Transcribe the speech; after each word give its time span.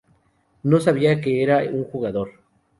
No 0.63 0.79
sabía 0.79 1.21
que 1.21 1.43
era 1.43 1.59
un 1.63 1.83
jugador. 1.83 2.31